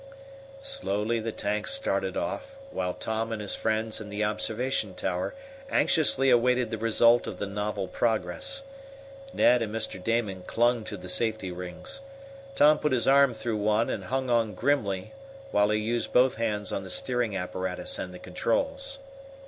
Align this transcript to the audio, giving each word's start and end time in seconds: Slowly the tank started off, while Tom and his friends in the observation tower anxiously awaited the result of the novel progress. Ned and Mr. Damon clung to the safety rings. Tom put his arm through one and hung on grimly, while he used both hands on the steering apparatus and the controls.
Slowly 0.63 1.19
the 1.19 1.31
tank 1.31 1.67
started 1.67 2.17
off, 2.17 2.55
while 2.71 2.95
Tom 2.95 3.31
and 3.31 3.39
his 3.39 3.53
friends 3.53 4.01
in 4.01 4.09
the 4.09 4.23
observation 4.23 4.95
tower 4.95 5.35
anxiously 5.69 6.31
awaited 6.31 6.71
the 6.71 6.79
result 6.79 7.27
of 7.27 7.37
the 7.37 7.45
novel 7.45 7.87
progress. 7.87 8.63
Ned 9.31 9.61
and 9.61 9.71
Mr. 9.71 10.03
Damon 10.03 10.41
clung 10.47 10.83
to 10.85 10.97
the 10.97 11.07
safety 11.07 11.51
rings. 11.51 12.01
Tom 12.55 12.79
put 12.79 12.93
his 12.93 13.07
arm 13.07 13.35
through 13.35 13.57
one 13.57 13.91
and 13.91 14.05
hung 14.05 14.27
on 14.27 14.55
grimly, 14.55 15.13
while 15.51 15.69
he 15.69 15.79
used 15.79 16.11
both 16.11 16.33
hands 16.33 16.71
on 16.71 16.81
the 16.81 16.89
steering 16.89 17.37
apparatus 17.37 17.99
and 17.99 18.11
the 18.11 18.17
controls. 18.17 18.97